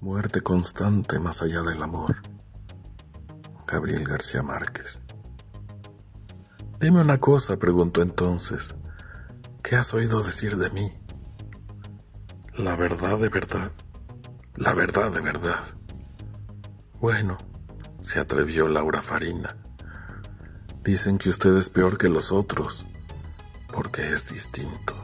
Muerte 0.00 0.40
constante 0.40 1.18
más 1.18 1.42
allá 1.42 1.60
del 1.60 1.82
amor. 1.82 2.16
Gabriel 3.66 4.02
García 4.04 4.42
Márquez. 4.42 5.02
Dime 6.80 7.02
una 7.02 7.18
cosa, 7.18 7.58
preguntó 7.58 8.00
entonces. 8.00 8.74
¿Qué 9.62 9.76
has 9.76 9.92
oído 9.92 10.22
decir 10.22 10.56
de 10.56 10.70
mí? 10.70 10.90
La 12.56 12.76
verdad 12.76 13.18
de 13.18 13.28
verdad. 13.28 13.72
La 14.56 14.72
verdad 14.72 15.12
de 15.12 15.20
verdad. 15.20 15.64
Bueno, 16.98 17.36
se 18.00 18.20
atrevió 18.20 18.68
Laura 18.68 19.02
Farina. 19.02 19.54
Dicen 20.82 21.18
que 21.18 21.28
usted 21.28 21.54
es 21.58 21.68
peor 21.68 21.98
que 21.98 22.08
los 22.08 22.32
otros, 22.32 22.86
porque 23.70 24.14
es 24.14 24.30
distinto. 24.30 24.94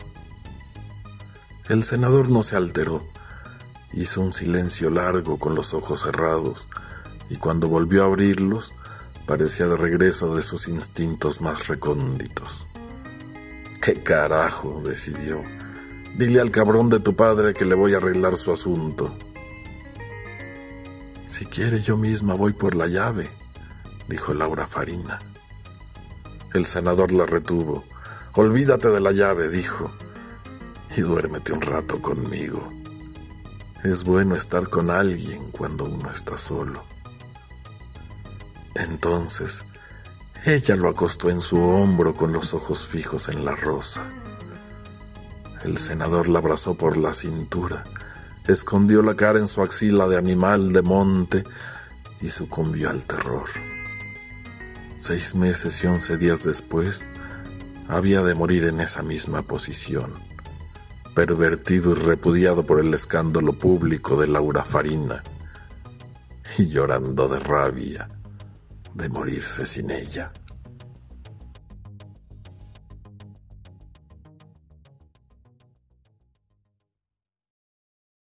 El 1.69 1.85
senador 1.85 2.31
no 2.31 2.43
se 2.43 2.57
alteró 2.57 3.03
Hizo 3.93 4.21
un 4.21 4.33
silencio 4.33 4.91
largo 4.91 5.39
con 5.39 5.55
los 5.55 5.75
ojos 5.75 6.03
cerrados 6.03 6.69
y 7.31 7.37
cuando 7.37 7.69
volvió 7.69 8.03
a 8.03 8.07
abrirlos 8.07 8.73
parecía 9.27 9.67
de 9.67 9.77
regreso 9.77 10.35
de 10.35 10.43
sus 10.43 10.69
instintos 10.69 11.41
más 11.41 11.67
recónditos. 11.67 12.69
¿Qué 13.83 14.03
carajo? 14.03 14.83
decidió. 14.85 15.43
Dile 16.17 16.41
al 16.41 16.51
cabrón 16.51 16.89
de 16.89 17.01
tu 17.01 17.15
padre 17.15 17.55
que 17.55 17.65
le 17.65 17.75
voy 17.75 17.95
a 17.95 17.99
arreglar 17.99 18.37
su 18.37 18.53
asunto. 18.53 19.15
Si 21.27 21.45
quiere 21.47 21.81
yo 21.81 21.97
misma 21.97 22.35
voy 22.35 22.53
por 22.53 22.75
la 22.75 22.87
llave, 22.87 23.29
dijo 24.09 24.33
Laura 24.33 24.67
Farina. 24.67 25.19
El 26.55 26.65
senador 26.65 27.13
la 27.13 27.27
retuvo. 27.27 27.85
Olvídate 28.35 28.89
de 28.89 29.01
la 29.01 29.13
llave, 29.13 29.49
dijo, 29.49 29.91
y 30.97 31.01
duérmete 31.01 31.53
un 31.53 31.61
rato 31.61 32.01
conmigo. 32.01 32.73
Es 33.87 34.03
bueno 34.03 34.35
estar 34.35 34.69
con 34.69 34.91
alguien 34.91 35.53
cuando 35.53 35.85
uno 35.85 36.11
está 36.11 36.37
solo. 36.39 36.83
Entonces, 38.75 39.63
ella 40.45 40.75
lo 40.75 40.89
acostó 40.89 41.31
en 41.31 41.41
su 41.41 41.61
hombro 41.61 42.17
con 42.17 42.33
los 42.33 42.53
ojos 42.53 42.89
fijos 42.89 43.29
en 43.29 43.45
la 43.45 43.55
rosa. 43.55 44.03
El 45.63 45.79
senador 45.79 46.29
la 46.29 46.41
abrazó 46.41 46.75
por 46.75 46.97
la 46.97 47.15
cintura, 47.15 47.85
escondió 48.49 49.03
la 49.03 49.15
cara 49.15 49.39
en 49.39 49.47
su 49.47 49.63
axila 49.63 50.09
de 50.09 50.17
animal 50.17 50.73
de 50.73 50.83
monte 50.83 51.45
y 52.21 52.29
sucumbió 52.29 52.91
al 52.91 53.05
terror. 53.05 53.49
Seis 54.99 55.37
meses 55.37 55.81
y 55.85 55.87
once 55.87 56.17
días 56.17 56.43
después, 56.43 57.07
había 57.87 58.25
de 58.25 58.35
morir 58.35 58.65
en 58.65 58.81
esa 58.81 59.05
misma 59.05 59.43
posición 59.43 60.27
pervertido 61.17 61.93
y 61.93 61.95
repudiado 61.95 62.67
por 62.67 62.79
el 62.79 62.93
escándalo 62.93 63.55
público 63.55 64.21
de 64.21 64.27
Laura 64.27 64.63
Farina, 64.63 65.25
y 66.59 66.69
llorando 66.69 67.27
de 67.27 67.39
rabia 67.39 68.11
de 68.93 69.09
morirse 69.09 69.65
sin 69.65 69.91
ella. 69.91 70.31